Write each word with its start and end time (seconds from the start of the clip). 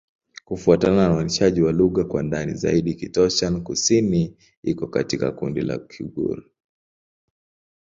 Kufuatana 0.45 1.07
na 1.09 1.15
uainishaji 1.15 1.61
wa 1.61 1.71
lugha 1.71 2.03
kwa 2.03 2.23
ndani 2.23 2.53
zaidi, 2.53 2.93
Kitoussian-Kusini 2.93 4.33
iko 4.63 4.87
katika 4.87 5.31
kundi 5.31 5.61
la 5.61 5.77
Kigur. 5.77 6.43